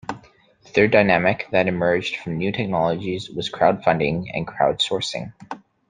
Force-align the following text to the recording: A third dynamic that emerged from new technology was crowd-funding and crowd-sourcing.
A 0.09 0.25
third 0.69 0.89
dynamic 0.89 1.47
that 1.51 1.67
emerged 1.67 2.15
from 2.15 2.39
new 2.39 2.51
technology 2.51 3.19
was 3.35 3.49
crowd-funding 3.49 4.31
and 4.33 4.47
crowd-sourcing. 4.47 5.31